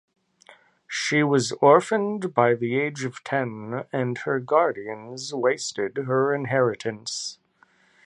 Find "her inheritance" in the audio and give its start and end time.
6.07-7.37